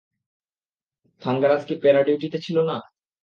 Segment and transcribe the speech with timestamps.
[1.21, 2.77] থাঙ্গারাজ কী প্যারা-ডিউটিতে ছিল না?